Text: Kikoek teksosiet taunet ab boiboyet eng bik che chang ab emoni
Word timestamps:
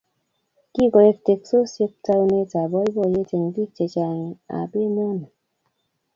Kikoek 0.73 1.17
teksosiet 1.25 1.93
taunet 2.05 2.51
ab 2.61 2.69
boiboyet 2.71 3.31
eng 3.37 3.47
bik 3.53 3.69
che 3.75 3.85
chang 3.93 4.21
ab 4.59 4.71
emoni 4.85 5.27